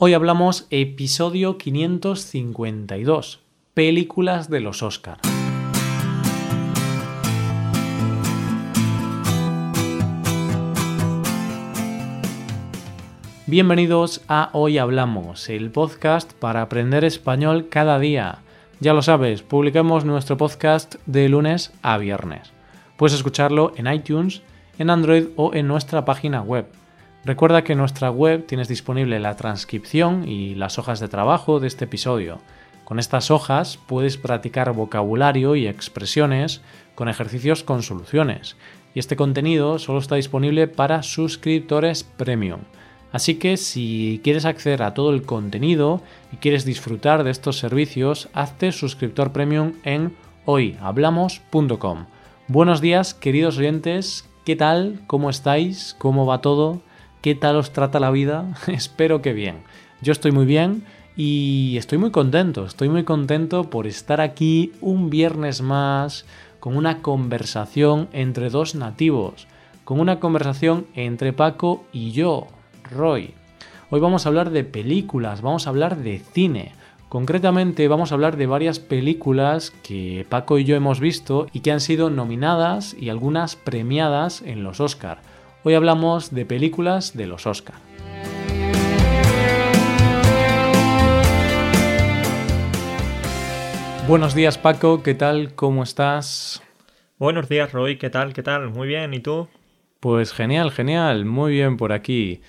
[0.00, 3.40] Hoy hablamos episodio 552,
[3.74, 5.18] películas de los Oscar.
[13.46, 18.38] Bienvenidos a Hoy Hablamos, el podcast para aprender español cada día.
[18.78, 22.52] Ya lo sabes, publicamos nuestro podcast de lunes a viernes.
[22.96, 24.42] Puedes escucharlo en iTunes,
[24.78, 26.66] en Android o en nuestra página web.
[27.28, 31.66] Recuerda que en nuestra web tienes disponible la transcripción y las hojas de trabajo de
[31.66, 32.38] este episodio.
[32.86, 36.62] Con estas hojas puedes practicar vocabulario y expresiones
[36.94, 38.56] con ejercicios con soluciones.
[38.94, 42.60] Y este contenido solo está disponible para suscriptores premium.
[43.12, 46.00] Así que si quieres acceder a todo el contenido
[46.32, 50.16] y quieres disfrutar de estos servicios, hazte suscriptor premium en
[50.46, 52.06] hoyhablamos.com.
[52.46, 54.26] Buenos días, queridos oyentes.
[54.46, 55.02] ¿Qué tal?
[55.06, 55.94] ¿Cómo estáis?
[55.98, 56.87] ¿Cómo va todo?
[57.20, 58.54] ¿Qué tal os trata la vida?
[58.68, 59.56] Espero que bien.
[60.00, 60.84] Yo estoy muy bien
[61.16, 62.64] y estoy muy contento.
[62.64, 66.26] Estoy muy contento por estar aquí un viernes más
[66.60, 69.48] con una conversación entre dos nativos,
[69.84, 72.46] con una conversación entre Paco y yo,
[72.88, 73.34] Roy.
[73.90, 76.72] Hoy vamos a hablar de películas, vamos a hablar de cine.
[77.08, 81.72] Concretamente vamos a hablar de varias películas que Paco y yo hemos visto y que
[81.72, 85.18] han sido nominadas y algunas premiadas en los Oscar.
[85.68, 87.74] Hoy hablamos de películas de los Oscar.
[94.06, 95.54] Buenos días Paco, ¿qué tal?
[95.54, 96.62] ¿Cómo estás?
[97.18, 98.32] Buenos días Roy, ¿qué tal?
[98.32, 98.70] ¿Qué tal?
[98.70, 99.46] Muy bien, ¿y tú?
[100.00, 102.40] Pues genial, genial, muy bien por aquí.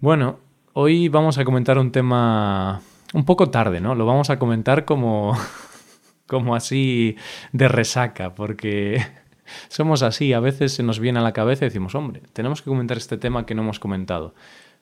[0.00, 0.38] Bueno,
[0.72, 2.80] hoy vamos a comentar un tema
[3.12, 3.94] un poco tarde, ¿no?
[3.94, 5.36] Lo vamos a comentar como,
[6.26, 7.14] como así
[7.52, 9.04] de resaca, porque
[9.68, 12.70] somos así, a veces se nos viene a la cabeza y decimos, hombre, tenemos que
[12.70, 14.34] comentar este tema que no hemos comentado.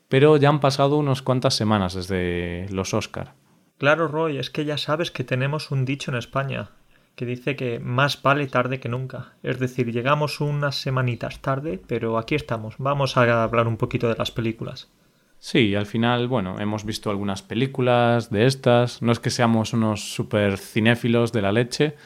[0.09, 3.35] Pero ya han pasado unas cuantas semanas desde los Oscar.
[3.79, 6.71] Claro, Roy, es que ya sabes que tenemos un dicho en España
[7.17, 9.33] que dice que más vale tarde que nunca.
[9.43, 12.75] Es decir, llegamos unas semanitas tarde, pero aquí estamos.
[12.79, 14.91] Vamos a hablar un poquito de las películas.
[15.39, 19.01] Sí, al final, bueno, hemos visto algunas películas de estas.
[19.01, 21.97] No es que seamos unos super cinéfilos de la leche,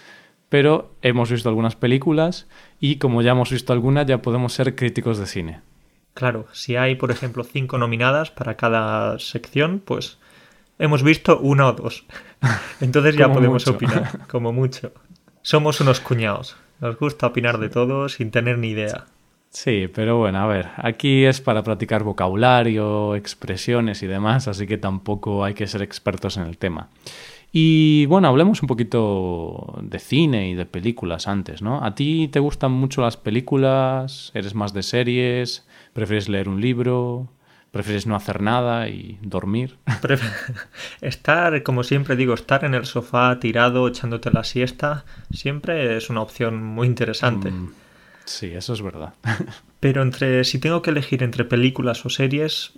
[0.50, 2.46] pero hemos visto algunas películas
[2.78, 5.60] y como ya hemos visto algunas, ya podemos ser críticos de cine.
[6.12, 10.18] Claro, si hay, por ejemplo, cinco nominadas para cada sección, pues
[10.78, 12.04] hemos visto una o dos.
[12.80, 14.92] Entonces ya podemos opinar, como mucho.
[15.40, 16.56] Somos unos cuñados.
[16.80, 19.06] Nos gusta opinar de todo sin tener ni idea.
[19.50, 24.78] Sí, pero bueno, a ver, aquí es para practicar vocabulario, expresiones y demás, así que
[24.78, 26.88] tampoco hay que ser expertos en el tema.
[27.52, 31.84] Y bueno, hablemos un poquito de cine y de películas antes, ¿no?
[31.84, 34.30] ¿A ti te gustan mucho las películas?
[34.34, 35.66] ¿Eres más de series?
[35.92, 37.28] ¿Prefieres leer un libro?
[37.72, 39.78] ¿Prefieres no hacer nada y dormir?
[41.00, 46.22] estar, como siempre digo, estar en el sofá tirado echándote la siesta siempre es una
[46.22, 47.50] opción muy interesante.
[47.50, 47.72] Mm,
[48.24, 49.14] sí, eso es verdad.
[49.80, 52.72] Pero entre si tengo que elegir entre películas o series,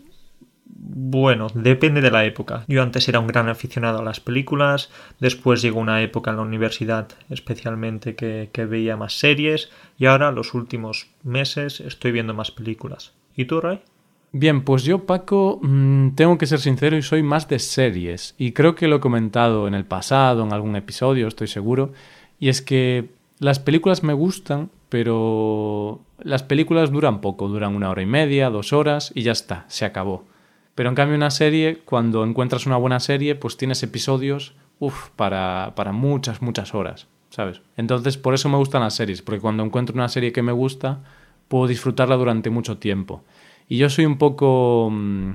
[0.75, 2.65] bueno, depende de la época.
[2.67, 4.91] Yo antes era un gran aficionado a las películas,
[5.21, 10.55] después llegó una época en la universidad especialmente que, veía más series y ahora los
[10.55, 13.13] últimos meses estoy viendo más películas.
[13.37, 13.81] ¿Y tú, Ray?
[14.33, 18.35] Bien, pues yo, Paco, mm, tengo que ser sincero y soy más de series.
[18.39, 21.93] Y creo que lo he comentado en el pasado, en algún episodio, estoy seguro.
[22.41, 28.03] Y es que las películas me gustan, pero las películas duran poco, duran una hora
[28.03, 30.25] y media, dos horas y ya está, se acabó.
[30.75, 35.73] Pero en cambio una serie, cuando encuentras una buena serie, pues tienes episodios, uff, para,
[35.77, 37.61] para muchas, muchas horas, ¿sabes?
[37.77, 41.03] Entonces por eso me gustan las series, porque cuando encuentro una serie que me gusta,
[41.49, 43.23] puedo disfrutarla durante mucho tiempo.
[43.69, 45.31] Y yo soy un poco, mm,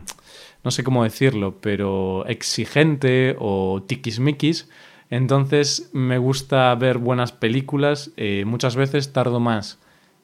[0.63, 4.69] no sé cómo decirlo, pero exigente o tiquismiquis.
[5.09, 8.11] Entonces me gusta ver buenas películas.
[8.17, 9.79] Eh, muchas veces tardo más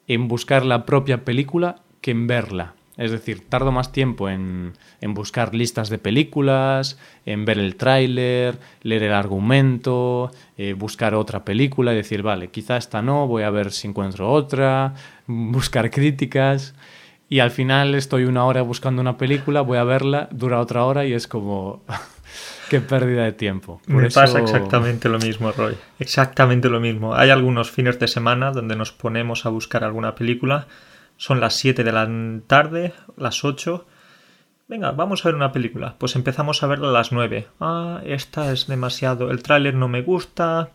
[0.06, 2.74] en buscar la propia película que en verla.
[2.96, 6.96] Es decir, tardo más tiempo en, en buscar listas de películas,
[7.26, 12.76] en ver el tráiler, leer el argumento, eh, buscar otra película y decir, vale, quizá
[12.76, 14.94] esta no, voy a ver si encuentro otra,
[15.26, 16.74] buscar críticas.
[17.28, 21.04] Y al final estoy una hora buscando una película, voy a verla, dura otra hora
[21.04, 21.82] y es como...
[22.70, 23.80] Qué pérdida de tiempo.
[23.86, 25.76] Me pasa exactamente lo mismo, Roy.
[25.98, 27.14] Exactamente lo mismo.
[27.14, 30.66] Hay algunos fines de semana donde nos ponemos a buscar alguna película
[31.16, 32.08] son las 7 de la
[32.46, 33.86] tarde, las 8.
[34.68, 35.96] Venga, vamos a ver una película.
[35.98, 37.48] Pues empezamos a verla a las 9.
[37.60, 39.30] Ah, esta es demasiado.
[39.30, 40.70] El tráiler no me gusta.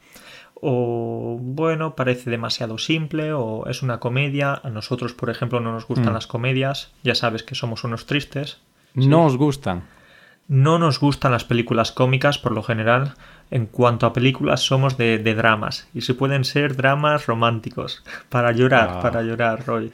[0.62, 3.33] O bueno, parece demasiado simple.
[3.33, 4.59] O es una comedia.
[4.63, 6.15] A nosotros, por ejemplo, no nos gustan mm.
[6.15, 6.92] las comedias.
[7.03, 8.62] Ya sabes que somos unos tristes.
[8.94, 9.83] No os gustan.
[10.47, 13.15] No nos gustan las películas cómicas por lo general.
[13.51, 15.88] En cuanto a películas somos de, dramas.
[15.94, 18.03] Y si pueden ser dramas románticos.
[18.30, 19.01] Para llorar, ah.
[19.01, 19.92] para llorar, Roy.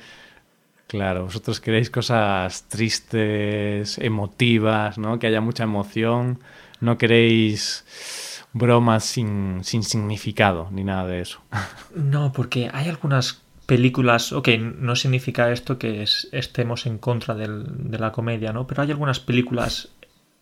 [0.88, 5.18] Claro, vosotros queréis cosas tristes, emotivas, ¿no?
[5.18, 6.40] Que haya mucha emoción.
[6.80, 11.42] No queréis bromas sin, sin significado ni nada de eso.
[11.96, 18.12] No, porque hay algunas películas, ok, no significa esto que estemos en contra de la
[18.12, 18.68] comedia, ¿no?
[18.68, 19.90] Pero hay algunas películas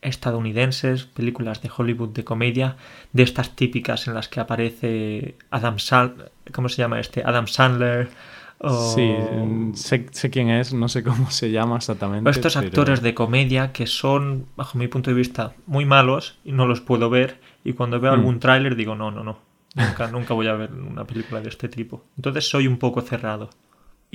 [0.02, 2.76] estadounidenses, películas de Hollywood de comedia,
[3.14, 7.24] de estas típicas en las que aparece Adam Sandler, ¿cómo se llama este?
[7.24, 8.10] Adam Sandler.
[8.70, 9.14] Sí,
[9.74, 12.30] sé, quién es, no sé cómo se llama exactamente.
[12.30, 16.66] Estos actores de comedia que son, bajo mi punto de vista, muy malos y no
[16.66, 17.42] los puedo ver.
[17.66, 18.16] Y cuando veo hmm.
[18.16, 19.40] algún tráiler digo, no, no, no,
[19.76, 22.06] nunca, nunca voy a ver una película de este tipo.
[22.16, 23.50] Entonces soy un poco cerrado.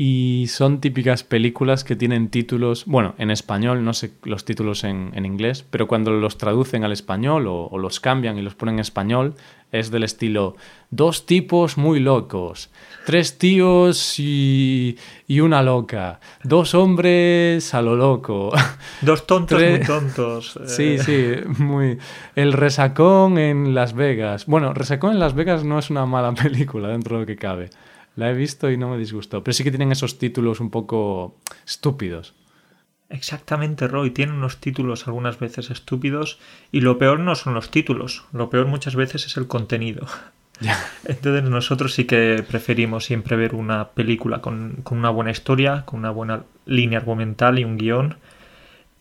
[0.01, 5.13] Y son típicas películas que tienen títulos, bueno, en español, no sé los títulos en,
[5.25, 9.35] inglés, pero cuando los traducen al español o, los cambian y los ponen en español,
[9.73, 10.55] es del estilo
[10.91, 12.71] dos tipos muy locos,
[13.07, 14.97] tres tíos y,
[15.27, 18.53] y una loca, dos hombres a lo loco.
[19.03, 20.61] Dos tontos muy tontos.
[20.67, 20.99] Sí, eh.
[20.99, 21.99] sí, muy...
[22.37, 24.47] El resacón en Las Vegas.
[24.47, 27.71] Bueno, resacón en Las Vegas no es una mala película dentro de lo que cabe.
[28.19, 29.45] La he visto y no me disgustó.
[29.45, 32.35] Pero sí que tienen esos títulos un poco estúpidos.
[33.09, 34.11] Exactamente, Roy.
[34.11, 36.41] Tienen unos títulos algunas veces estúpidos
[36.73, 38.25] y lo peor no son los títulos.
[38.33, 40.09] Lo peor muchas veces es el contenido.
[41.05, 46.01] Entonces nosotros sí que preferimos siempre ver una película con, con, una buena historia, con
[46.01, 48.17] una buena línea argumental y un guion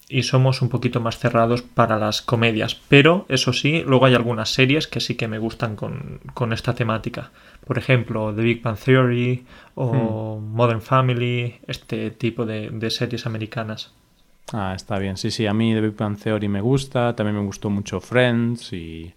[0.10, 2.76] y somos un poquito más cerrados para las comedias.
[2.76, 7.32] Pero, eso sí, luego hay algunas series que sí que me gustan con, esta temática.
[7.68, 10.56] Por ejemplo, The Big Bang Theory o hmm.
[10.56, 13.92] Modern Family, este tipo de, series americanas.
[14.54, 15.18] Ah, está bien.
[15.18, 18.72] Sí, sí, a mí The Big Bang Theory me gusta, también me gustó mucho Friends
[18.72, 19.14] y,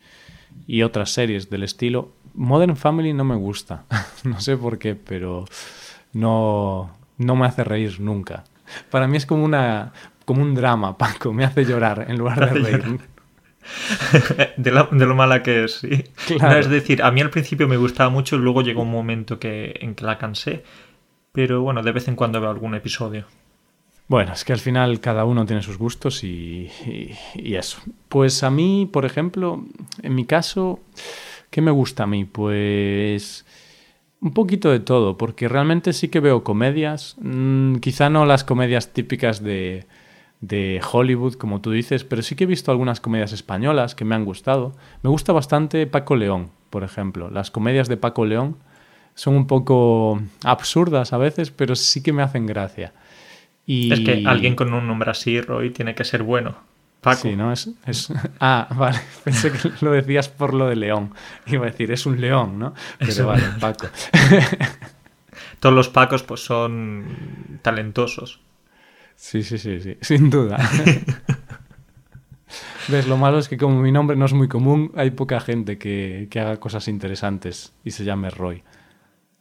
[0.67, 2.11] y otras series del estilo.
[2.35, 3.85] Modern Family no me gusta,
[4.25, 5.45] no sé por qué, pero
[6.13, 8.45] no, no me hace reír nunca.
[8.91, 9.93] Para mí es como una,
[10.25, 13.01] como un drama, Paco, me hace llorar en lugar de reír.
[14.57, 16.05] de, lo mala que es, sí.
[16.29, 19.95] es decir, a mí al principio me gustaba mucho luego llegó un momento que, en
[19.95, 20.65] que la cansé,
[21.33, 23.27] pero bueno, de vez en cuando veo algún episodio.
[24.09, 26.69] Bueno, es que al final cada uno tiene sus gustos y,
[27.35, 27.79] y, eso.
[28.09, 29.65] Pues a mí, por ejemplo,
[30.03, 30.81] en mi caso,
[31.51, 32.25] ¿qué me gusta a mí?
[32.25, 33.47] Pues
[34.21, 38.93] un poquito de todo, porque realmente sí que veo comedias, mm, quizá no las comedias
[38.93, 39.87] típicas de,
[40.41, 44.15] de Hollywood, como tú dices, pero sí que he visto algunas comedias españolas que me
[44.15, 44.75] han gustado.
[45.03, 47.31] Me gusta bastante Paco León, por ejemplo.
[47.31, 48.57] Las comedias de Paco León
[49.15, 52.93] son un poco absurdas a veces, pero sí que me hacen gracia.
[53.67, 53.93] Y...
[53.93, 56.57] Es que alguien con un nombre así, Roy, tiene que ser bueno.
[57.01, 57.23] Paco.
[57.23, 57.53] Sí, ¿no?
[57.53, 57.69] Es,
[58.41, 58.99] Ah, vale.
[59.25, 61.13] Pensé que lo decías por lo de León.
[61.47, 62.75] Iba a decir, es un león, ¿no?
[62.99, 63.87] Pero vale, Paco.
[65.61, 68.41] Todos los Pacos pues son talentosos.
[69.21, 70.59] Sí, sí, sí, sí, sin duda.
[72.89, 73.07] ¿Ves?
[73.07, 76.27] Lo malo es que como mi nombre no es muy común, hay poca gente que,
[76.31, 78.65] que haga cosas interesantes y se llame Roy.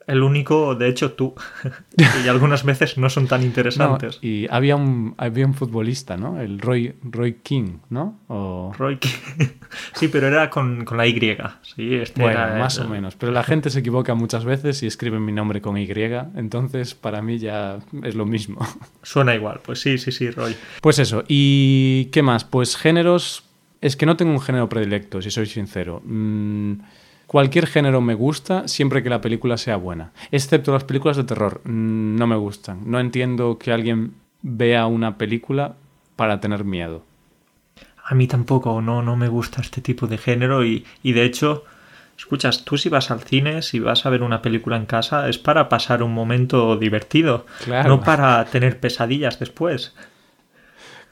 [0.10, 1.36] El único, de hecho, tú.
[2.26, 4.18] y algunas veces no son tan interesantes.
[4.24, 6.42] y había un, había un futbolista, ¿no?
[6.42, 8.20] El Roy, Roy King, ¿no?
[8.76, 9.10] Roy King.
[9.94, 11.20] sí, pero era con, la Y.
[11.62, 13.16] Sí, este bueno, más o menos.
[13.18, 15.88] Pero la gente se equivoca muchas veces y escribe mi nombre con Y.
[16.36, 18.66] Entonces, para mí ya es lo mismo.
[19.04, 19.60] Suena igual.
[19.64, 20.56] Pues sí, sí, sí, Roy.
[20.82, 21.24] Pues eso.
[21.28, 22.46] ¿Y qué más?
[22.46, 23.44] Pues géneros...
[23.80, 26.02] Es que no tengo un género predilecto, si soy sincero.
[26.04, 26.74] Mm,
[27.30, 31.62] Cualquier género me gusta siempre que la película sea buena, excepto las películas de terror.
[31.64, 32.90] Mm, no me gustan.
[32.90, 35.76] No entiendo que alguien vea una película
[36.16, 37.04] para tener miedo.
[38.04, 41.66] A mí tampoco, no, no me gusta este tipo de género y, y de hecho,
[42.18, 45.38] escuchas, tú si vas al cine, si vas a ver una película en casa, es
[45.38, 47.46] para pasar un momento divertido,
[47.86, 49.94] no para tener pesadillas después.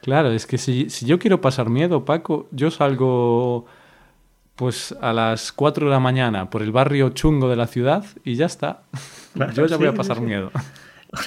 [0.02, 3.66] Claro, es que si, si yo quiero pasar miedo, Paco, yo salgo
[4.58, 8.34] pues a las 4 de la mañana por el barrio chungo de la ciudad y
[8.34, 8.82] ya está.
[9.54, 10.50] Yo ya voy a pasar miedo.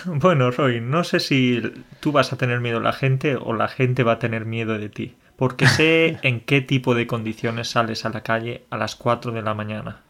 [0.06, 1.60] Bueno, Roy, no sé si
[2.02, 4.78] tú vas a tener miedo de la gente o la gente va a tener miedo
[4.78, 8.96] de ti, porque sé en qué tipo de condiciones sales a la calle a las
[8.96, 10.02] 4 de la mañana.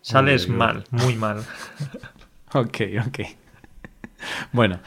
[0.00, 1.44] Sales mal, muy mal.
[2.52, 3.20] ok, ok.
[4.52, 4.80] Bueno,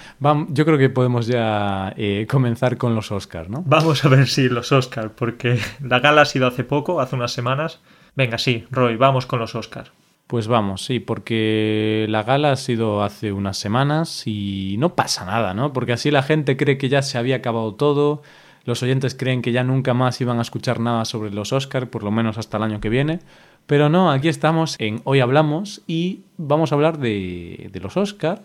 [0.49, 3.63] yo creo que podemos ya eh, comenzar con los Oscars, ¿no?
[3.65, 7.31] Vamos a ver si los Oscars, porque la gala ha sido hace poco, hace unas
[7.31, 7.79] semanas.
[8.15, 9.91] Venga, sí, Roy, vamos con los Oscars.
[10.27, 15.53] Pues vamos, sí, porque la gala ha sido hace unas semanas y no pasa nada,
[15.53, 15.71] ¿no?
[15.71, 18.23] Porque así la gente cree que ya se había acabado todo,
[18.63, 22.01] los oyentes creen que ya nunca más iban a escuchar nada sobre los Oscar, por
[22.01, 23.19] lo menos hasta el año que viene.
[23.67, 28.41] Pero no, aquí estamos en Hoy Hablamos y vamos a hablar de, de los Oscar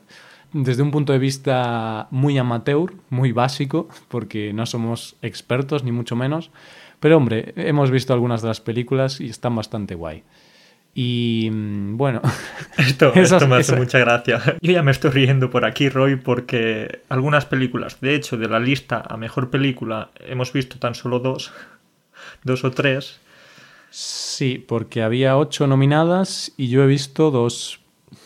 [0.52, 6.16] desde un punto de vista muy amateur, muy básico, porque no somos expertos ni mucho
[6.16, 6.50] menos.
[7.00, 10.22] Pero hombre, hemos visto algunas de las películas y están bastante guay.
[10.94, 12.20] Y mm, bueno.
[12.76, 14.40] Esto, esto me hace mucha gracia.
[14.60, 18.58] Yo ya me estoy riendo por aquí, Roy, porque algunas películas, de hecho, de la
[18.58, 21.52] lista a mejor película, hemos visto tan solo dos,
[22.44, 23.20] dos o tres.
[23.90, 27.79] Sí, porque había ocho nominadas y yo he visto dos.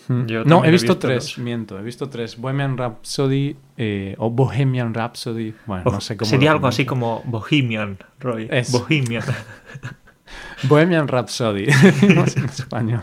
[0.08, 2.36] No, he visto, tres, miento, he visto tres.
[2.36, 5.54] Bohemian Rhapsody eh, o Bohemian Rhapsody.
[5.66, 6.28] Bueno, no sé cómo.
[6.28, 8.48] Sería algo así como Bohemian, Roy.
[8.50, 8.72] Es.
[8.72, 9.24] Bohemian.
[10.64, 11.66] Bohemian Rhapsody,
[12.02, 13.02] en español.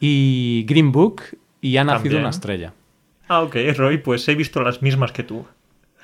[0.00, 1.22] Y Green Book
[1.60, 2.72] y ha nacido una estrella.
[3.28, 5.46] Ah, ok, Roy, pues he visto las mismas que tú.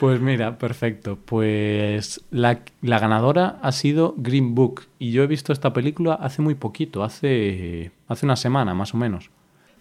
[0.00, 1.18] Pues mira, perfecto.
[1.24, 4.86] Pues la, la, ganadora ha sido Green Book.
[4.98, 8.96] Y yo he visto esta película hace muy poquito, hace, hace una semana más o
[8.96, 9.30] menos.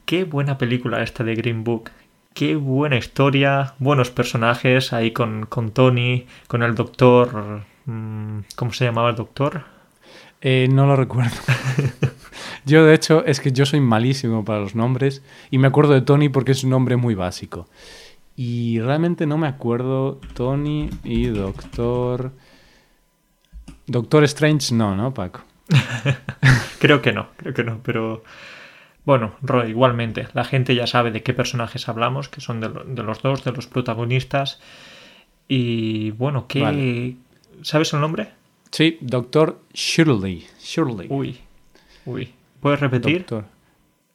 [0.06, 1.90] Qué buena película esta de Green Book.
[2.34, 8.86] Qué buena historia, buenos personajes ahí con, con Tony, con el doctor Mm, ¿Cómo se
[8.86, 9.64] llamaba el doctor?
[10.42, 11.36] Eh, no lo recuerdo.
[12.66, 16.02] yo, de hecho, es que yo soy malísimo para los nombres y me acuerdo de
[16.02, 17.68] Tony porque es un nombre muy básico.
[18.42, 22.32] Y realmente no me acuerdo Tony y Doctor...
[23.86, 25.42] Doctor Strange no, ¿no, Paco?
[26.80, 28.24] creo que no, creo que no, pero...
[29.04, 32.70] Bueno, Roy, igualmente, la gente ya sabe de qué personajes hablamos, que son de,
[33.04, 34.62] los dos, de los protagonistas.
[35.50, 37.18] Y bueno, ¿qué,
[37.62, 38.30] ¿Sabes el nombre?
[38.72, 40.48] Sí, Doctor Shirley.
[40.62, 41.08] Shirley.
[41.10, 41.40] Uy,
[42.06, 42.32] uy.
[42.62, 43.18] ¿Puedes repetir?
[43.18, 43.44] Doctor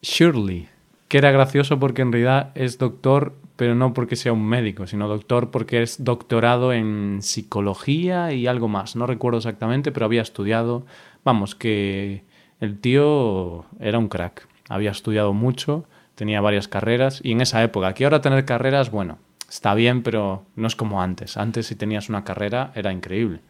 [0.01, 0.67] Shirley.
[1.09, 5.09] Que era gracioso porque en realidad es doctor, pero no porque sea un médico, sino
[5.09, 8.97] doctor porque es doctorado en psicología y algo más.
[8.97, 10.87] No recuerdo exactamente, pero había estudiado.
[11.25, 12.25] Vamos, que
[12.61, 14.49] el tío era un crack.
[14.69, 15.85] Había estudiado mucho,
[16.15, 19.19] tenía varias carreras y en esa época, aquí ahora tener carreras, bueno,
[19.49, 21.37] está bien, pero no es como antes.
[21.37, 23.41] Antes si tenías una carrera era increíble.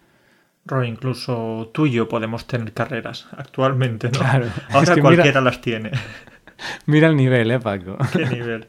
[0.67, 4.19] Roy, incluso tú y yo podemos tener carreras actualmente, ¿no?
[4.19, 4.47] Claro.
[4.71, 5.91] Ahora cualquiera las tiene.
[6.87, 7.99] Mira el nivel, ¿eh, Paco?
[8.13, 8.67] Qué nivel.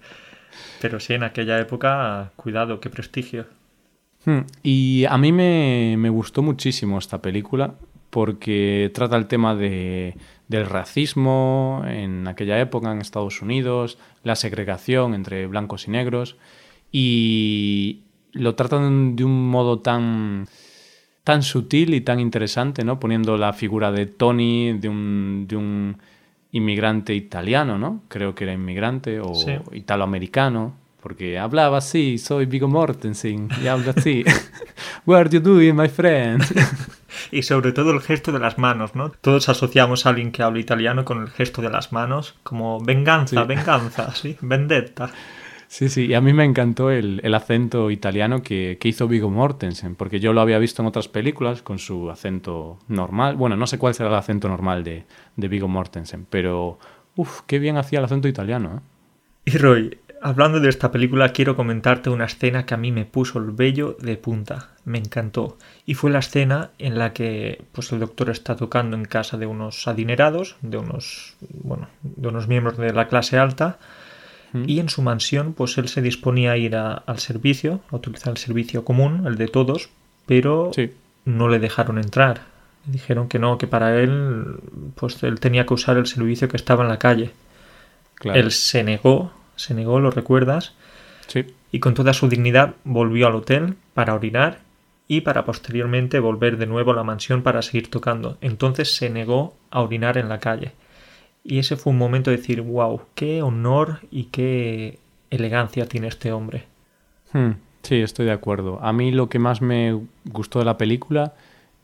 [0.82, 3.46] Pero sí, en aquella época, cuidado, qué prestigio.
[4.25, 7.75] Hmm, y a mí me, me gustó muchísimo esta película
[8.10, 10.15] porque trata el tema de,
[10.48, 16.38] del racismo en aquella época en Estados Unidos, la segregación entre blancos y negros
[16.91, 20.48] y lo tratan de un modo tan
[21.25, 23.00] tan sutil y tan interesante, ¿no?
[23.00, 25.98] Poniendo la figura de Tony, de un, de un
[26.56, 28.04] inmigrante italiano, ¿no?
[28.08, 29.34] Creo que era inmigrante o
[29.74, 34.24] italoamericano, porque hablaba así, soy Vigo Mortensen y habla así.
[35.06, 36.42] What are you doing, my friend?
[37.32, 39.12] y sobre todo el gesto de las manos, ¿no?
[39.12, 43.44] Todos asociamos a alguien que habla italiano con el gesto de las manos, como venganza,
[43.44, 45.12] venganza, sí, vendetta.
[45.68, 50.20] Sí, sí, y a mí me encantó el, acento italiano que, hizo Vigo Mortensen, porque
[50.20, 53.36] yo lo había visto en otras películas con su acento normal.
[53.36, 55.06] Bueno, no sé cuál será el acento normal de,
[55.36, 56.78] de Vigo Mortensen, pero
[57.16, 58.78] uff, qué bien hacía el acento italiano.
[58.78, 59.52] ¿eh?
[59.54, 63.40] Y Roy, hablando de esta película, quiero comentarte una escena que a mí me puso
[63.40, 64.70] el vello de punta.
[64.86, 65.58] Me encantó.
[65.86, 69.46] Y fue la escena en la que pues, el doctor está tocando en casa de
[69.46, 73.80] unos adinerados, de unos, bueno, de unos miembros de la clase alta
[74.66, 78.38] y en su mansión pues él se disponía a ir al servicio, a utilizar el
[78.38, 79.90] servicio común, el de todos,
[80.26, 80.72] pero
[81.26, 82.42] no le dejaron entrar.
[82.86, 84.60] Dijeron que no, que para él
[84.96, 87.32] pues él tenía que usar el servicio que estaba en la calle.
[88.24, 90.74] Él se negó, se negó, ¿lo recuerdas?
[91.28, 91.46] Sí.
[91.72, 94.60] Y con toda su dignidad volvió al hotel para orinar
[95.08, 98.38] y para posteriormente volver de nuevo a la mansión para seguir tocando.
[98.42, 100.74] Entonces se negó a orinar en la calle.
[101.48, 104.98] Y ese fue un momento de decir, wow, qué honor y qué
[105.30, 106.66] elegancia tiene este hombre.
[107.34, 107.52] Hmm,
[107.84, 108.80] sí, estoy de acuerdo.
[108.82, 111.36] A mí lo que más me gustó de la película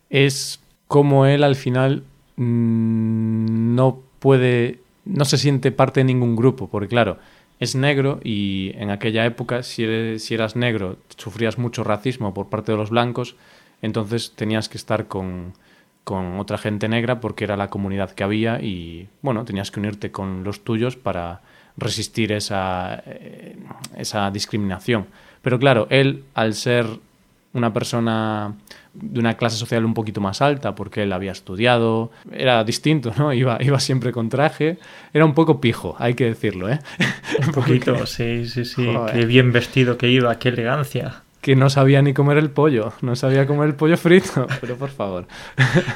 [0.09, 2.03] es cómo él al final
[2.37, 7.19] mm, no puede, no se siente parte de ningún grupo, porque claro,
[7.59, 12.71] es negro y en aquella época si, si eras negro sufrías mucho racismo por parte
[12.71, 13.35] de los blancos,
[13.83, 15.53] entonces tenías que estar con,
[16.03, 20.11] con otra gente negra porque era la comunidad que había y bueno, tenías que unirte
[20.11, 21.41] con los tuyos para
[21.77, 23.55] resistir esa, eh,
[23.97, 25.07] esa discriminación.
[25.41, 26.87] Pero claro, él al ser
[27.53, 28.53] una persona
[28.93, 33.33] de una clase social un poquito más alta porque él había estudiado, era distinto, ¿no?
[33.41, 34.77] Iba, iba siempre con traje,
[35.13, 36.79] era un poco pijo, hay que decirlo, ¿eh?
[37.45, 41.23] Un poquito, sí, sí, sí, qué bien vestido que iba, qué elegancia.
[41.41, 44.89] Que no sabía ni comer el pollo, no sabía comer el pollo frito, pero por
[44.89, 45.25] favor.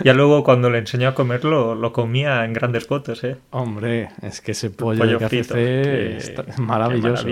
[0.03, 3.37] Ya luego cuando le enseñó a comerlo, lo comía en grandes fotos, ¿eh?
[3.51, 7.27] Hombre, es que ese pollo, KFC es maravilloso.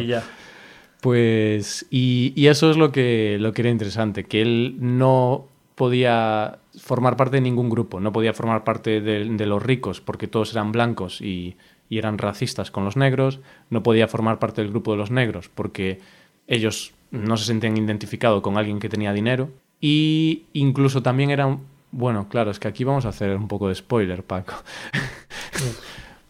[1.01, 6.59] Pues, y, y, eso es lo que, lo que era interesante, que él no podía
[6.79, 10.53] formar parte de ningún grupo, no podía formar parte de, de los ricos porque todos
[10.53, 11.57] eran blancos y,
[11.89, 15.49] y eran racistas con los negros, no podía formar parte del grupo de los negros
[15.49, 15.99] porque
[16.47, 21.59] ellos no se sentían identificados con alguien que tenía dinero y incluso también eran
[21.93, 24.55] bueno, claro, es que aquí vamos a hacer un poco de spoiler, Paco.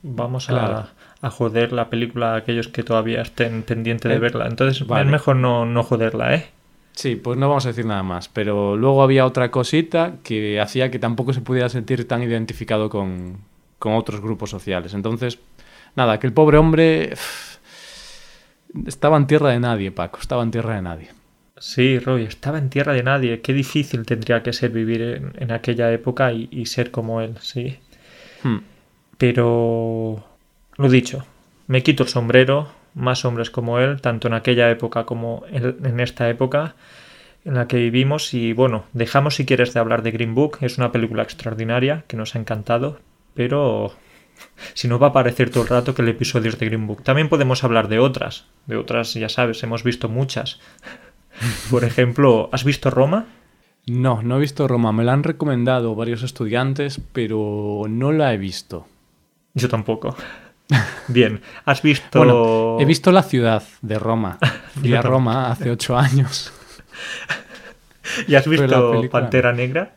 [0.03, 4.47] Vamos a, a, joder la película a aquellos que todavía estén pendientes de eh, verla.
[4.47, 6.49] Entonces es mejor no, no joderla, ¿eh?
[6.91, 8.27] Sí, pues no vamos a decir nada más.
[8.27, 13.37] Pero luego había otra cosita que hacía que tampoco se pudiera sentir tan identificado con,
[13.79, 14.93] con otros grupos sociales.
[14.93, 15.39] Entonces,
[15.95, 17.13] nada, que el pobre hombre
[18.85, 21.09] estaba en tierra de nadie, Paco, estaba en tierra de nadie.
[21.57, 23.41] Sí, Roy, estaba en tierra de nadie.
[23.41, 27.77] Qué difícil tendría que ser vivir en, aquella época y, ser como él, sí.
[28.43, 28.59] Hmm.
[29.17, 30.25] Pero,
[30.75, 31.25] lo dicho,
[31.67, 36.29] me quito el sombrero, más hombres como él, tanto en aquella época como en, esta
[36.29, 36.75] época
[37.45, 38.33] en la que vivimos.
[38.33, 42.17] Y bueno, dejamos si quieres de hablar de Green Book, es una película extraordinaria que
[42.17, 42.99] nos ha encantado,
[43.35, 43.93] pero
[44.73, 47.03] si no va a parecer todo el rato que el episodio es de Green Book.
[47.03, 50.59] También podemos hablar de otras, de otras, ya sabes, hemos visto muchas.
[51.69, 53.25] Por ejemplo, ¿has visto Roma?
[53.85, 54.91] No, no he visto Roma.
[54.93, 58.87] Me la han recomendado varios estudiantes, pero no la he visto.
[59.53, 60.15] Yo tampoco.
[61.07, 62.19] Bien, ¿has visto...?
[62.19, 64.37] Bueno, he visto la ciudad de Roma.
[64.79, 66.53] Fui a Roma hace ocho años.
[68.27, 69.95] ¿Y has visto Pantera Negra?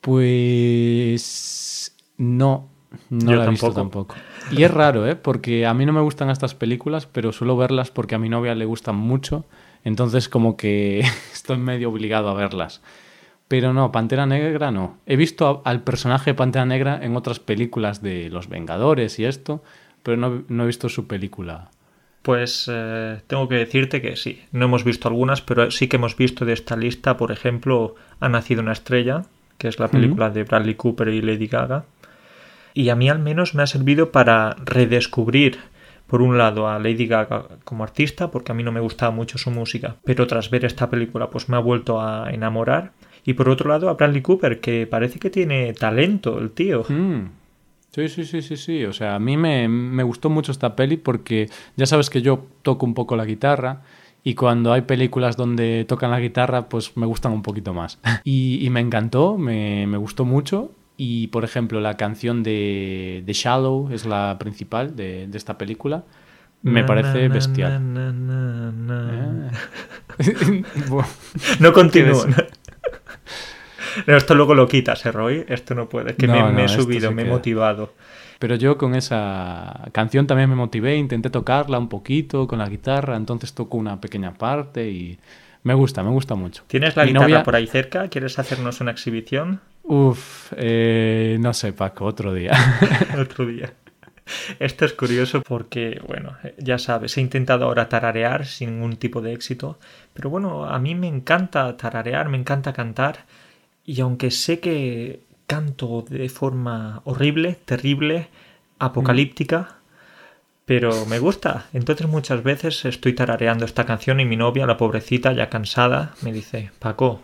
[0.00, 1.94] Pues...
[2.18, 2.71] No,
[3.10, 4.14] no la he visto tampoco.
[4.50, 5.16] Y es raro, ¿eh?
[5.16, 8.54] Porque a mí no me gustan estas películas, pero suelo verlas porque a mi novia
[8.54, 9.44] le gustan mucho.
[9.84, 11.00] Entonces como que
[11.32, 12.82] estoy medio obligado a verlas.
[13.48, 14.96] Pero no, Pantera Negra no.
[15.06, 19.62] He visto al personaje Pantera Negra en otras películas de Los Vengadores y esto,
[20.02, 21.70] pero no, he visto su película.
[22.22, 26.16] Pues eh, tengo que decirte que sí, no hemos visto algunas, pero sí que hemos
[26.16, 29.24] visto de esta lista, por ejemplo, Ha nacido una estrella,
[29.58, 31.84] que es la película de Bradley Cooper y Lady Gaga.
[32.74, 35.58] Y a mí al menos me ha servido para redescubrir,
[36.06, 39.38] por un lado, a Lady Gaga como artista, porque a mí no me gustaba mucho
[39.38, 42.92] su música, pero tras ver esta película pues me ha vuelto a enamorar
[43.24, 46.84] y por otro lado a Bradley Cooper, que parece que tiene talento el tío.
[46.88, 47.42] Mm.
[47.94, 48.84] Sí, sí, sí, sí, sí.
[48.84, 52.46] O sea, a mí me, me, gustó mucho esta peli porque ya sabes que yo
[52.62, 53.82] toco un poco la guitarra
[54.24, 57.98] y cuando hay películas donde tocan la guitarra, pues me gustan un poquito más.
[58.24, 60.72] Y, y me encantó, me, me, gustó mucho.
[60.96, 66.04] Y, por ejemplo, la canción de, de Shallow es la principal de, de esta película.
[66.62, 67.82] Me parece bestial.
[71.60, 72.24] no continúo.
[74.06, 75.44] esto luego lo quitas, ¿eh, Roy?
[75.48, 76.14] Esto no puede.
[76.14, 77.94] Que me, he subido, me he motivado.
[78.38, 83.16] Pero yo con esa canción también me motivé, intenté tocarla un poquito con la guitarra,
[83.16, 85.18] entonces toco una pequeña parte y
[85.62, 86.64] me gusta, me gusta mucho.
[86.66, 88.08] ¿Tienes la guitarra por ahí cerca?
[88.08, 89.60] ¿Quieres hacernos una exhibición?
[89.84, 92.52] Uf, eh, no sé, Paco, otro día.
[93.18, 93.74] otro día.
[94.58, 99.32] Esto es curioso porque, bueno, ya sabes, he intentado ahora tararear sin ningún tipo de
[99.32, 99.78] éxito,
[100.14, 103.26] pero bueno, a mí me encanta tararear, me encanta cantar
[103.84, 108.28] y aunque sé que canto de forma horrible, terrible,
[108.78, 109.76] apocalíptica,
[110.64, 111.66] pero me gusta.
[111.72, 116.32] Entonces muchas veces estoy tarareando esta canción y mi novia, la pobrecita, ya cansada, me
[116.32, 117.20] dice, Paco,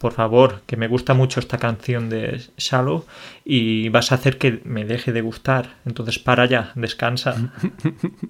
[0.00, 3.04] por favor, que me gusta mucho esta canción de Shallow
[3.44, 5.76] y vas a hacer que me deje de gustar.
[5.84, 7.52] Entonces para ya, descansa.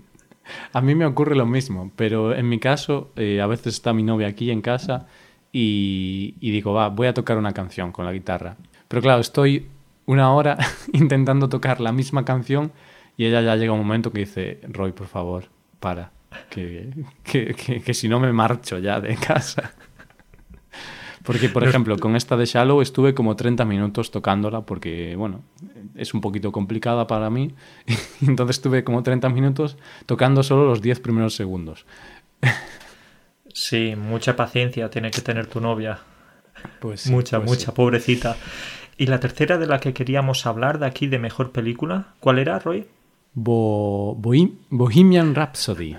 [0.73, 4.03] a mí me ocurre lo mismo, pero en mi caso, eh, a veces está mi
[4.03, 5.07] novia aquí en casa
[5.53, 8.57] y, digo, va, voy a tocar una canción con la guitarra.
[8.89, 9.69] Pero claro, estoy
[10.07, 10.59] una hora
[10.93, 12.73] intentando tocar la misma canción
[13.17, 15.45] y ella ya llega un momento que dice, Roy, por favor,
[15.79, 16.11] para,
[16.49, 16.91] que,
[17.23, 19.73] que, que, si no me marcho ya de casa.
[21.25, 25.43] Porque, por ejemplo, con esta de Shallow estuve como 30 minutos tocándola porque, bueno,
[25.95, 27.55] es un poquito complicada para mí.
[28.23, 31.87] Entonces estuve como 30 minutos tocando solo los 10 primeros segundos.
[33.53, 35.99] Sí, mucha paciencia tiene que tener tu novia.
[36.81, 38.37] Pues mucha, pues mucha, pobrecita.
[38.97, 42.59] Y la tercera de la que queríamos hablar de aquí de mejor película, ¿cuál era,
[42.59, 42.87] Roy?
[43.35, 45.97] Bohemian Rhapsody.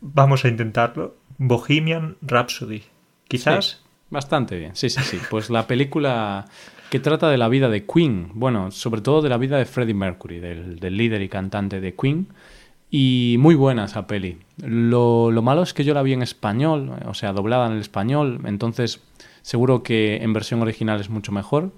[0.00, 1.16] Vamos a intentarlo.
[1.38, 2.82] Bohemian Rhapsody.
[3.28, 3.82] Quizás.
[4.10, 5.18] bastante bien, sí, sí, sí.
[5.30, 6.46] Pues la película
[6.90, 9.94] que trata de la vida de Queen, bueno, sobre todo de la vida de Freddie
[9.94, 12.28] Mercury, del, líder y cantante de Queen
[12.90, 14.38] Y muy buena esa peli.
[14.58, 17.80] Lo, lo malo es que yo la vi en español, o sea, doblada en el
[17.80, 19.02] español, entonces
[19.42, 21.72] seguro que en versión original es mucho mejor,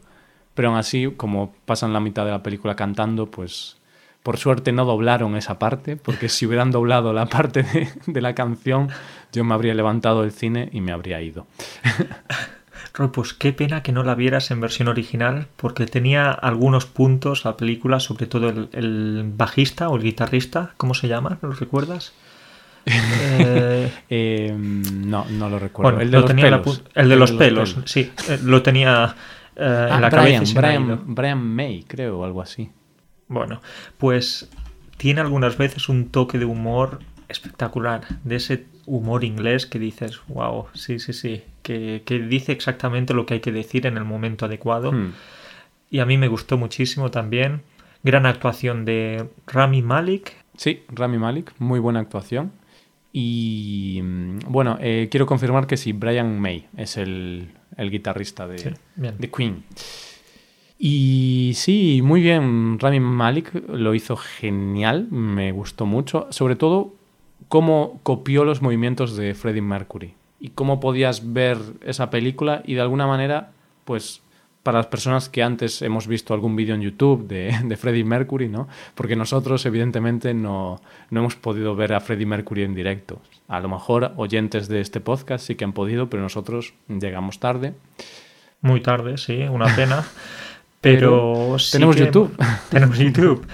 [0.55, 3.79] pero aún así, como pasan la mitad de la película cantando, pues
[4.27, 8.35] por suerte no doblaron esa parte, porque si hubieran doblado la parte de, de la
[8.35, 8.89] canción,
[9.31, 11.47] yo me habría levantado del cine y me habría ido.
[12.93, 17.45] Roy, pues qué pena que no la vieras en versión original, porque tenía algunos puntos
[17.45, 21.39] la película, sobre todo el, el bajista o el guitarrista, ¿cómo se llama?
[21.41, 22.12] ¿Lo recuerdas?
[22.89, 23.93] Eh...
[24.11, 25.93] Eh, no, no lo recuerdo.
[25.93, 26.83] Bueno, el de los tenía pelos.
[26.95, 28.11] La, el de los, pelos, pelos, sí.
[28.29, 29.15] Eh, lo tenía
[29.55, 30.61] eh, ah, en la Brian, cabeza.
[30.61, 32.73] Brian, Brian May, creo, o algo así.
[33.29, 33.61] Bueno,
[33.99, 34.49] pues
[34.97, 40.67] tiene algunas veces un toque de humor espectacular, de ese humor inglés que dices, wow,
[40.75, 44.47] sí, sí, sí, que, que dice exactamente lo que hay que decir en el momento
[44.47, 44.93] adecuado.
[44.93, 45.12] Hmm.
[45.91, 47.62] Y a mí me gustó muchísimo también.
[48.03, 50.35] Gran actuación de Rami Malik.
[50.57, 52.53] Sí, Rami Malik, muy buena actuación.
[53.12, 58.59] Y mm, bueno, eh, quiero confirmar que sí, Brian May es el, el guitarrista de,
[58.59, 59.65] Sí, de Queen.
[60.79, 66.95] Y sí, muy bien, Rami Malik lo hizo genial, me gustó mucho, sobre todo
[67.49, 72.83] cómo copió los movimientos de Freddie Mercury y cómo podías ver esa película y de
[72.83, 73.53] alguna manera,
[73.85, 74.21] pues
[74.62, 78.49] para las personas que antes hemos visto algún vídeo en YouTube de, de Freddie Mercury,
[78.49, 78.69] ¿no?
[78.97, 83.21] Porque nosotros evidentemente no, no hemos podido ver a Freddie Mercury en directo.
[83.49, 87.75] A lo mejor oyentes de este podcast sí que han podido, pero nosotros llegamos tarde.
[88.61, 90.05] Muy tarde, sí, una pena.
[90.81, 92.37] Pero, sí tenemos que- YouTube.
[92.71, 93.47] Tenemos YouTube.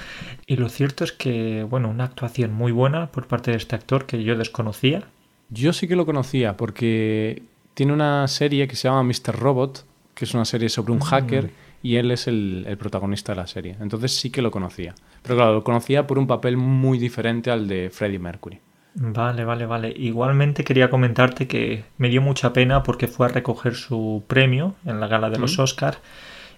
[0.47, 4.07] Y lo cierto es que, bueno, una actuación muy buena por parte de este actor
[4.07, 5.05] que yo desconocía.
[5.51, 7.43] Yo sí que lo conocía porque
[7.75, 9.35] tiene una serie que se llama Mr.
[9.39, 11.51] Robot, que es una serie sobre un hacker
[11.83, 13.77] y él es el, el protagonista de la serie.
[13.81, 14.95] Entonces sí que lo conocía.
[15.23, 18.59] Pero claro, lo conocía por un papel muy diferente al de Freddie Mercury.
[18.95, 19.95] Vale, vale, vale.
[19.97, 25.01] Igualmente quería comentarte que me dio mucha pena porque fue a recoger su premio en
[25.01, 25.63] la gala de los Mm.
[25.63, 25.99] Oscar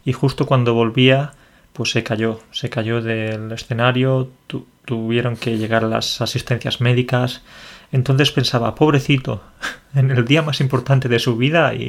[0.04, 1.32] y justo cuando volvía
[1.72, 7.42] pues se cayó, se cayó del escenario, tu- tuvieron que llegar las asistencias médicas.
[7.90, 9.42] Entonces pensaba, pobrecito,
[9.94, 11.82] en el día más importante de su vida y,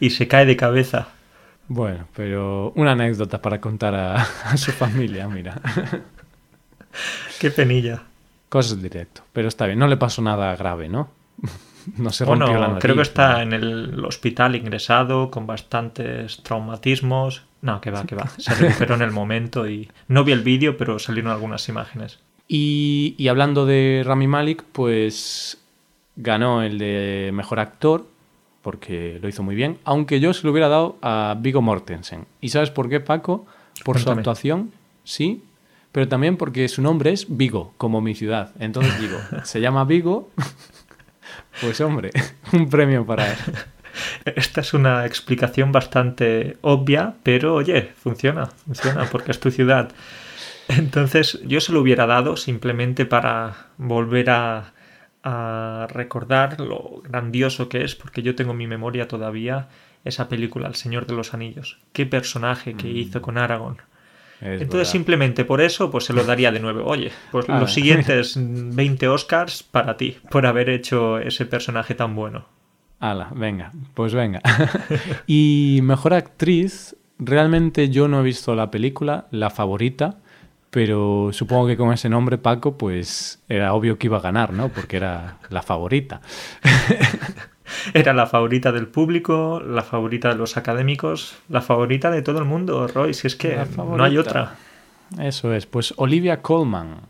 [0.00, 1.08] y, y se cae de cabeza.
[1.68, 5.60] Bueno, pero una anécdota para contar a, a su familia, mira.
[7.40, 8.02] Qué penilla.
[8.48, 9.22] Cosas directo.
[9.32, 11.10] Pero está bien, no le pasó nada grave, ¿no?
[11.96, 12.82] No se rompió Bueno, la nariz.
[12.82, 13.40] creo que está ¿no?
[13.42, 17.42] en el hospital ingresado con bastantes traumatismos.
[17.62, 18.28] No, que va, que va.
[18.38, 22.18] Se recuperó en el momento y no vi el vídeo, pero salieron algunas imágenes.
[22.48, 25.58] Y, y hablando de Rami Malik, pues
[26.16, 28.06] ganó el de mejor actor
[28.62, 32.26] porque lo hizo muy bien, aunque yo se lo hubiera dado a Vigo Mortensen.
[32.40, 33.46] ¿Y sabes por qué, Paco?
[33.84, 34.72] Por su actuación,
[35.04, 35.44] sí,
[35.92, 38.50] pero también porque su nombre es Vigo, como mi ciudad.
[38.58, 40.30] Entonces digo, se llama Vigo,
[41.60, 42.10] pues hombre,
[42.52, 43.38] un premio para él.
[44.24, 49.90] Esta es una explicación bastante obvia, pero oye, funciona, funciona porque es tu ciudad.
[50.68, 54.72] Entonces yo se lo hubiera dado simplemente para volver a,
[55.22, 59.68] a recordar lo grandioso que es, porque yo tengo en mi memoria todavía
[60.04, 61.78] esa película, El Señor de los Anillos.
[61.92, 63.78] Qué personaje que hizo con Aragorn.
[64.40, 64.92] Es Entonces verdad.
[64.92, 66.84] simplemente por eso pues se lo daría de nuevo.
[66.84, 67.58] Oye, pues Ah.
[67.60, 72.44] los siguientes 20 Oscars para ti, por haber hecho ese personaje tan bueno.
[73.00, 74.40] Ala, venga, pues venga.
[75.26, 80.18] y mejor actriz, realmente yo no he visto la película, la favorita,
[80.70, 84.68] pero supongo que con ese nombre, Paco, pues era obvio que iba a ganar, ¿no?
[84.68, 86.20] Porque era la favorita.
[87.94, 92.44] Era la favorita del público, la favorita de los académicos, la favorita de todo el
[92.44, 94.54] mundo, Roy, si es que no hay otra.
[95.20, 97.00] Eso es, pues Olivia Colman.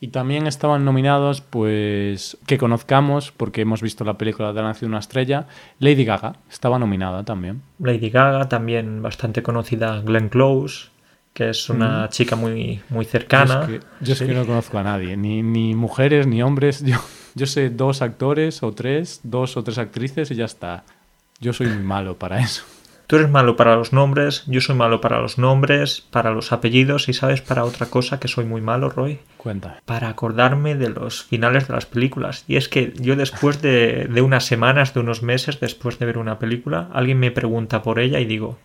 [0.00, 4.92] Y también estaban nominados, pues, que conozcamos, porque hemos visto la película de La Nación
[4.92, 5.48] una estrella,
[5.80, 7.62] Lady Gaga, estaba nominada también.
[7.80, 10.90] Lady Gaga, también bastante conocida Glenn Close,
[11.38, 13.64] que es una chica muy, muy cercana.
[13.68, 14.26] Yo es que, yo es Sí.
[14.26, 16.82] que no conozco a nadie, ni, ni mujeres ni hombres.
[16.84, 16.96] Yo,
[17.36, 20.82] yo sé dos actores o tres, dos o tres actrices y ya está.
[21.38, 22.64] Yo soy muy malo para eso.
[23.06, 27.08] Tú eres malo para los nombres, yo soy malo para los nombres, para los apellidos
[27.08, 29.20] y sabes para otra cosa que soy muy malo, Roy.
[29.36, 29.76] Cuéntame.
[29.84, 32.44] para acordarme de los finales de las películas.
[32.48, 36.18] Y es que yo después de, de unas semanas, de unos meses, después de ver
[36.18, 38.58] una película, alguien me pregunta por ella y digo,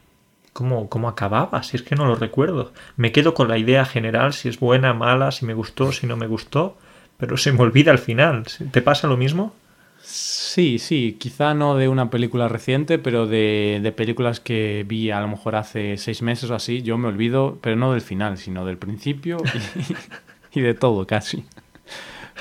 [0.54, 1.64] ¿cómo, cómo acababa?
[1.64, 2.72] Si es que no lo recuerdo.
[2.96, 6.16] Me quedo con la idea general, si es buena, mala, si me gustó, si no
[6.16, 6.78] me gustó,
[7.18, 8.46] pero se me olvida el final.
[8.72, 9.54] ¿Te pasa lo mismo?
[10.02, 15.22] Sí, sí, quizá no de una película reciente, pero de, de películas que vi a
[15.22, 16.82] lo mejor hace seis meses o así.
[16.82, 19.38] Yo me olvido, pero no del final, sino del principio
[20.54, 21.46] y de todo casi.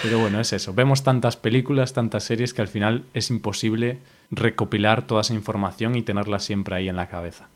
[0.02, 0.74] Pero bueno, es eso.
[0.74, 3.98] Vemos tantas películas, tantas series que al final es imposible
[4.30, 7.48] recopilar toda esa información y tenerla siempre ahí en la cabeza.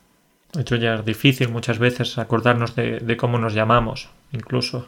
[0.57, 4.87] De hecho, ya es difícil muchas veces acordarnos de, cómo nos llamamos, incluso,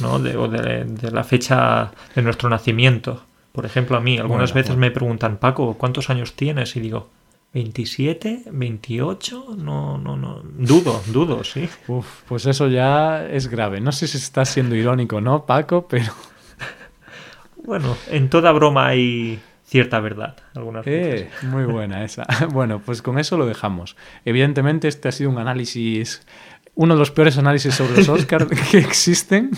[0.00, 0.18] ¿no?
[0.18, 3.22] De, o de, la fecha de nuestro nacimiento.
[3.52, 6.76] Por ejemplo, a mí algunas veces me preguntan, Paco, ¿cuántos años tienes?
[6.76, 7.08] Y digo,
[7.54, 11.70] 27, 28, no, no, no, dudo, dudo, sí.
[11.86, 13.80] Uf, pues eso ya es grave.
[13.80, 15.88] No sé si estás siendo irónico, ¿no, Paco?
[15.88, 16.12] Pero...
[17.64, 20.36] Bueno, en toda broma hay cierta verdad.
[20.54, 22.26] Algunas eh, muy buena esa.
[22.52, 23.96] Bueno, pues con eso lo dejamos.
[24.24, 26.22] Evidentemente este ha sido un análisis,
[26.74, 29.50] uno de los peores análisis sobre los Oscars que existen.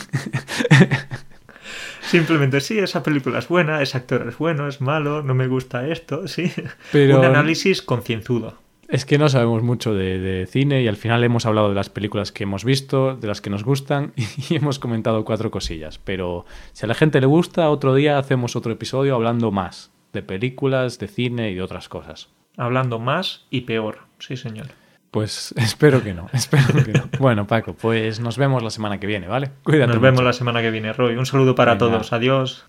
[2.03, 5.87] Simplemente, sí, esa película es buena, ese actor es bueno, es malo, no me gusta
[5.87, 6.51] esto, sí.
[6.91, 7.21] Pero...
[7.21, 8.59] Un análisis concienzudo.
[8.89, 12.33] Es que no sabemos mucho de, cine y al final hemos hablado de las películas
[12.33, 16.01] que hemos visto, de las que nos gustan y hemos comentado cuatro cosillas.
[16.03, 20.23] Pero si a la gente le gusta, otro día hacemos otro episodio hablando más de
[20.23, 22.29] películas, de cine y de otras cosas.
[22.57, 24.69] Hablando más y peor, sí señor.
[25.11, 27.09] Pues espero que no, espero que no.
[27.19, 29.51] Bueno, Paco, pues nos vemos la semana que viene, ¿vale?
[29.63, 29.93] Cuídate.
[29.93, 31.17] Nos vemos la semana que viene, Roy.
[31.17, 32.13] Un saludo para todos.
[32.13, 32.67] Adiós.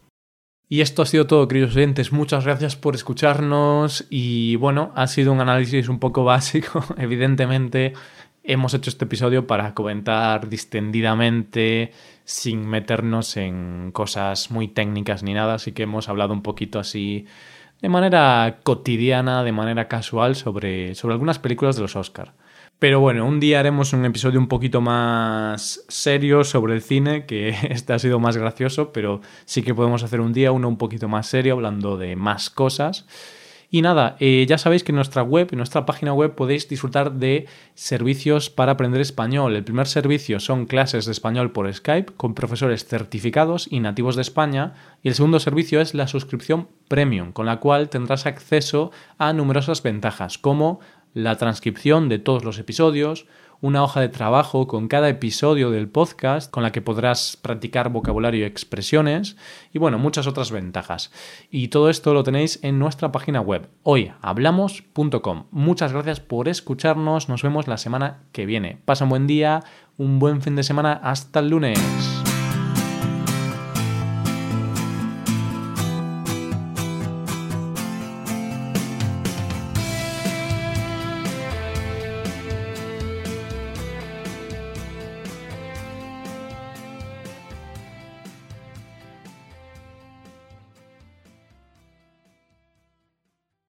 [0.67, 2.13] Y esto ha sido todo, queridos oyentes.
[2.13, 4.07] Muchas gracias por escucharnos.
[4.09, 6.83] Y bueno, ha sido un análisis un poco básico.
[6.97, 7.93] Evidentemente,
[8.43, 11.91] hemos hecho este episodio para comentar distendidamente,
[12.23, 15.55] sin meternos en cosas muy técnicas ni nada.
[15.55, 17.25] Así que hemos hablado un poquito así
[17.81, 22.33] de manera cotidiana, de manera casual, sobre, sobre algunas películas de los Oscar.
[22.81, 27.49] Pero bueno, un día haremos un episodio un poquito más serio sobre el cine, que
[27.69, 31.07] este ha sido más gracioso, pero sí que podemos hacer un día uno un poquito
[31.07, 33.05] más serio, hablando de más cosas.
[33.73, 37.13] Y nada, eh, ya sabéis que en nuestra web, en nuestra página web, podéis disfrutar
[37.13, 39.55] de servicios para aprender español.
[39.55, 44.23] El primer servicio son clases de español por Skype con profesores certificados y nativos de
[44.23, 44.73] España.
[45.01, 49.81] Y el segundo servicio es la suscripción premium, con la cual tendrás acceso a numerosas
[49.83, 50.81] ventajas, como
[51.13, 53.25] la transcripción de todos los episodios,
[53.61, 58.41] una hoja de trabajo con cada episodio del podcast con la que podrás practicar vocabulario
[58.41, 59.37] y expresiones
[59.71, 61.11] y bueno, muchas otras ventajas.
[61.49, 65.45] Y todo esto lo tenéis en nuestra página web hoyhablamos.com.
[65.51, 68.79] Muchas gracias por escucharnos, nos vemos la semana que viene.
[68.83, 69.63] Pasa un buen día,
[69.97, 72.30] un buen fin de semana, hasta el lunes.